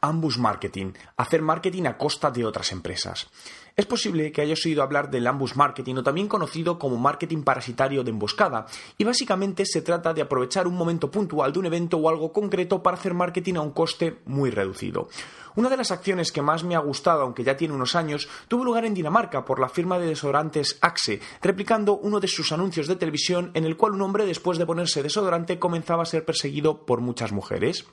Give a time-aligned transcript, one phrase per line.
[0.00, 3.28] Ambush Marketing, hacer marketing a costa de otras empresas.
[3.76, 8.02] Es posible que hayas oído hablar del ambush marketing o también conocido como marketing parasitario
[8.02, 8.64] de emboscada,
[8.96, 12.82] y básicamente se trata de aprovechar un momento puntual de un evento o algo concreto
[12.82, 15.10] para hacer marketing a un coste muy reducido.
[15.56, 18.64] Una de las acciones que más me ha gustado, aunque ya tiene unos años, tuvo
[18.64, 22.96] lugar en Dinamarca por la firma de desodorantes Axe, replicando uno de sus anuncios de
[22.96, 27.02] televisión en el cual un hombre después de ponerse desodorante comenzaba a ser perseguido por
[27.02, 27.86] muchas mujeres.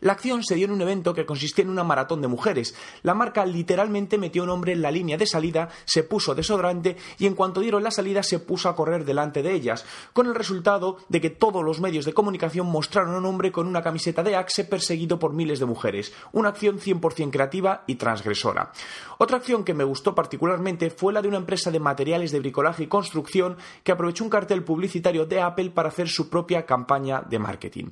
[0.00, 2.74] La acción se dio en un evento que consistía en una maratón de mujeres.
[3.02, 6.96] La marca literalmente metió a un hombre en la línea de salida, se puso desodorante
[7.18, 10.34] y en cuanto dieron la salida se puso a correr delante de ellas, con el
[10.34, 14.22] resultado de que todos los medios de comunicación mostraron a un hombre con una camiseta
[14.22, 16.12] de Axe perseguido por miles de mujeres.
[16.32, 18.72] Una acción 100% creativa y transgresora.
[19.18, 22.84] Otra acción que me gustó particularmente fue la de una empresa de materiales de bricolaje
[22.84, 27.38] y construcción que aprovechó un cartel publicitario de Apple para hacer su propia campaña de
[27.38, 27.90] marketing.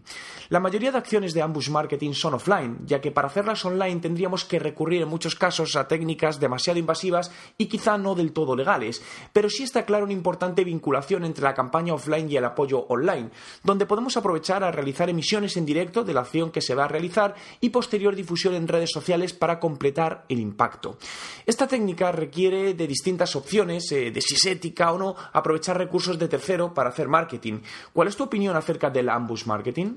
[0.48, 4.44] La mayoría de acciones de ambush marketing son offline, ya que para hacerlas online tendríamos
[4.44, 9.02] que recurrir en muchos casos a técnicas demasiado invasivas y quizá no del todo legales,
[9.32, 13.30] pero sí está claro una importante vinculación entre la campaña offline y el apoyo online,
[13.62, 16.88] donde podemos aprovechar a realizar emisiones en directo de la acción que se va a
[16.88, 20.98] realizar y posterior difusión en redes sociales para completar el impacto.
[21.46, 26.18] Esta técnica requiere de distintas opciones, eh, de si es ética o no aprovechar recursos
[26.18, 27.60] de tercero para hacer marketing.
[27.92, 29.96] ¿Cuál es tu opinión acerca del ambush marketing?